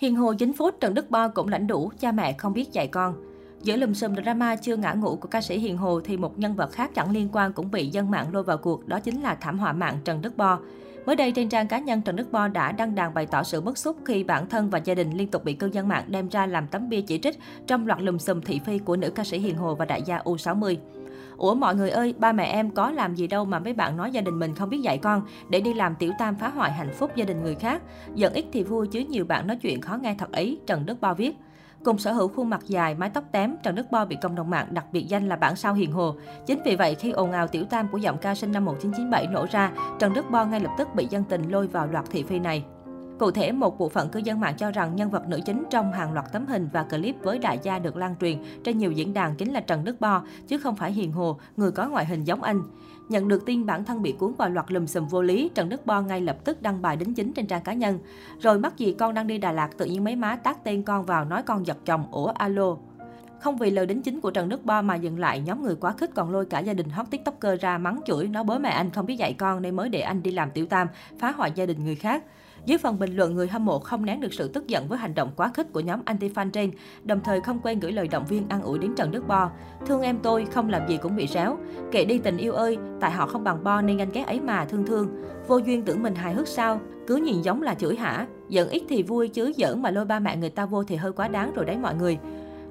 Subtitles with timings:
[0.00, 2.88] Hiền hồ dính phốt Trần Đức Bo cũng lãnh đủ, cha mẹ không biết dạy
[2.88, 3.14] con.
[3.62, 6.56] Giữa lùm xùm drama chưa ngã ngủ của ca sĩ Hiền Hồ thì một nhân
[6.56, 9.34] vật khác chẳng liên quan cũng bị dân mạng lôi vào cuộc, đó chính là
[9.34, 10.58] thảm họa mạng Trần Đức Bo.
[11.06, 13.60] Mới đây trên trang cá nhân Trần Đức Bo đã đăng đàn bày tỏ sự
[13.60, 16.28] bức xúc khi bản thân và gia đình liên tục bị cư dân mạng đem
[16.28, 19.24] ra làm tấm bia chỉ trích trong loạt lùm xùm thị phi của nữ ca
[19.24, 20.76] sĩ Hiền Hồ và đại gia U60.
[21.40, 24.10] Ủa mọi người ơi, ba mẹ em có làm gì đâu mà mấy bạn nói
[24.10, 26.92] gia đình mình không biết dạy con để đi làm tiểu tam phá hoại hạnh
[26.94, 27.82] phúc gia đình người khác.
[28.14, 31.00] Giận ít thì vui chứ nhiều bạn nói chuyện khó nghe thật ấy, Trần Đức
[31.00, 31.36] Bao viết.
[31.84, 34.50] Cùng sở hữu khuôn mặt dài, mái tóc tém, Trần Đức Bo bị cộng đồng
[34.50, 36.14] mạng đặc biệt danh là bản sao hiền hồ.
[36.46, 39.46] Chính vì vậy, khi ồn ào tiểu tam của giọng ca sinh năm 1997 nổ
[39.50, 42.38] ra, Trần Đức Bo ngay lập tức bị dân tình lôi vào loạt thị phi
[42.38, 42.64] này.
[43.20, 45.92] Cụ thể, một bộ phận cư dân mạng cho rằng nhân vật nữ chính trong
[45.92, 49.14] hàng loạt tấm hình và clip với đại gia được lan truyền trên nhiều diễn
[49.14, 52.24] đàn chính là Trần Đức Bo, chứ không phải Hiền Hồ, người có ngoại hình
[52.24, 52.62] giống anh.
[53.08, 55.86] Nhận được tin bản thân bị cuốn vào loạt lùm xùm vô lý, Trần Đức
[55.86, 57.98] Bo ngay lập tức đăng bài đính chính trên trang cá nhân.
[58.40, 61.06] Rồi mắc gì con đang đi Đà Lạt tự nhiên mấy má tác tên con
[61.06, 62.76] vào nói con giật chồng, ủa alo.
[63.40, 65.92] Không vì lời đính chính của Trần Đức Bo mà dừng lại, nhóm người quá
[65.92, 68.90] khích còn lôi cả gia đình hot tiktoker ra mắng chửi, nói bố mẹ anh
[68.90, 70.88] không biết dạy con nên mới để anh đi làm tiểu tam,
[71.18, 72.24] phá hoại gia đình người khác.
[72.66, 75.14] Dưới phần bình luận, người hâm mộ không nén được sự tức giận với hành
[75.14, 76.70] động quá khích của nhóm anti-fan trên,
[77.04, 79.50] đồng thời không quên gửi lời động viên an ủi đến Trần Đức Bo.
[79.86, 81.58] Thương em tôi, không làm gì cũng bị réo.
[81.92, 84.64] Kệ đi tình yêu ơi, tại họ không bằng Bo nên anh ghét ấy mà,
[84.64, 85.08] thương thương.
[85.48, 86.80] Vô duyên tưởng mình hài hước sao?
[87.06, 88.26] Cứ nhìn giống là chửi hả?
[88.48, 91.12] Giận ít thì vui chứ giỡn mà lôi ba mẹ người ta vô thì hơi
[91.12, 92.18] quá đáng rồi đấy mọi người.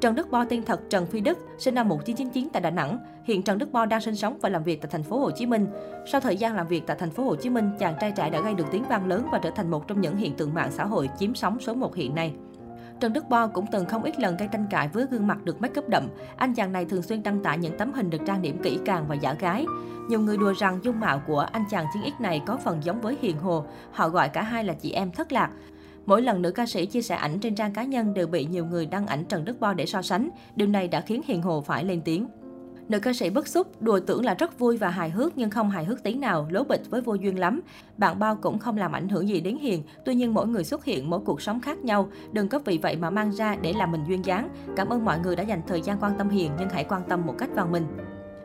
[0.00, 2.98] Trần Đức Bo tên thật Trần Phi Đức, sinh năm 1999 tại Đà Nẵng.
[3.24, 5.46] Hiện Trần Đức Bo đang sinh sống và làm việc tại thành phố Hồ Chí
[5.46, 5.66] Minh.
[6.06, 8.40] Sau thời gian làm việc tại thành phố Hồ Chí Minh, chàng trai trẻ đã
[8.40, 10.84] gây được tiếng vang lớn và trở thành một trong những hiện tượng mạng xã
[10.84, 12.34] hội chiếm sóng số 1 hiện nay.
[13.00, 15.60] Trần Đức Bo cũng từng không ít lần gây tranh cãi với gương mặt được
[15.60, 16.08] make up đậm.
[16.36, 19.04] Anh chàng này thường xuyên đăng tải những tấm hình được trang điểm kỹ càng
[19.08, 19.66] và giả gái.
[20.08, 23.00] Nhiều người đùa rằng dung mạo của anh chàng chiến x này có phần giống
[23.00, 23.64] với Hiền Hồ.
[23.92, 25.50] Họ gọi cả hai là chị em thất lạc.
[26.06, 28.66] Mỗi lần nữ ca sĩ chia sẻ ảnh trên trang cá nhân đều bị nhiều
[28.66, 30.30] người đăng ảnh Trần Đức Bo để so sánh.
[30.56, 32.26] Điều này đã khiến Hiền Hồ phải lên tiếng.
[32.88, 35.70] Nữ ca sĩ bức xúc, đùa tưởng là rất vui và hài hước nhưng không
[35.70, 37.60] hài hước tí nào, lố bịch với vô duyên lắm.
[37.96, 40.84] Bạn bao cũng không làm ảnh hưởng gì đến Hiền, tuy nhiên mỗi người xuất
[40.84, 43.92] hiện mỗi cuộc sống khác nhau, đừng có vì vậy mà mang ra để làm
[43.92, 44.48] mình duyên dáng.
[44.76, 47.26] Cảm ơn mọi người đã dành thời gian quan tâm Hiền nhưng hãy quan tâm
[47.26, 47.86] một cách vào mình.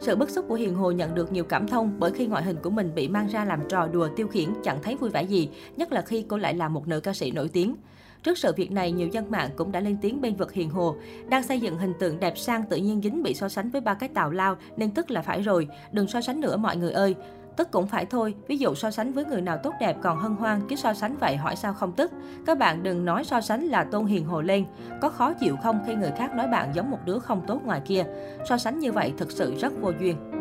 [0.00, 2.56] Sự bức xúc của Hiền Hồ nhận được nhiều cảm thông bởi khi ngoại hình
[2.62, 5.48] của mình bị mang ra làm trò đùa tiêu khiển chẳng thấy vui vẻ gì,
[5.76, 7.76] nhất là khi cô lại là một nữ ca sĩ nổi tiếng.
[8.22, 10.96] Trước sự việc này, nhiều dân mạng cũng đã lên tiếng bên vực Hiền Hồ.
[11.28, 13.94] Đang xây dựng hình tượng đẹp sang tự nhiên dính bị so sánh với ba
[13.94, 15.68] cái tào lao nên tức là phải rồi.
[15.92, 17.14] Đừng so sánh nữa mọi người ơi.
[17.56, 20.36] Tức cũng phải thôi, ví dụ so sánh với người nào tốt đẹp còn hân
[20.36, 22.12] hoan, chứ so sánh vậy hỏi sao không tức.
[22.46, 24.64] Các bạn đừng nói so sánh là tôn hiền hồ lên.
[25.00, 27.80] Có khó chịu không khi người khác nói bạn giống một đứa không tốt ngoài
[27.84, 28.04] kia.
[28.48, 30.39] So sánh như vậy thực sự rất vô duyên.